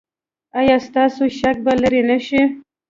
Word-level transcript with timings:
ایا 0.59 0.77
ستاسو 0.87 1.23
شک 1.39 1.57
به 1.65 1.73
لرې 1.81 2.01
نه 2.09 2.17
شي؟ 2.25 2.41